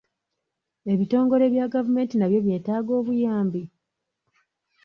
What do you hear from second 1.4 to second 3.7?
bya gavumenti nabyo byetaaga obuyambi?